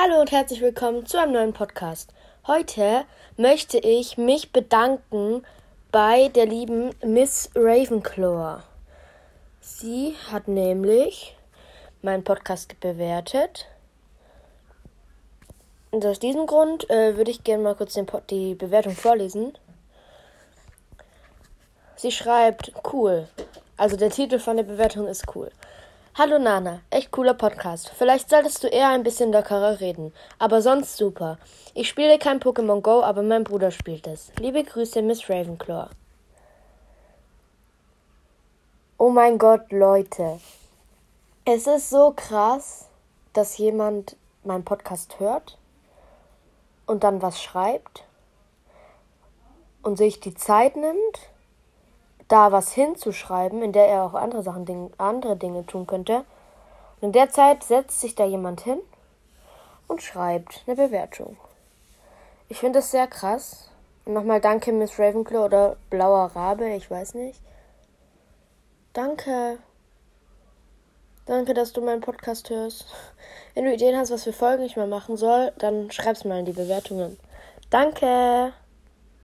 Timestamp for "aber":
30.40-30.62, 33.04-33.22